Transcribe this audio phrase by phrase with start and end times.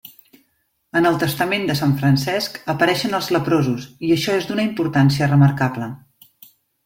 [0.99, 5.91] En el Testament de sant Francesc apareixen els leprosos, i això és d'una importància remarcable.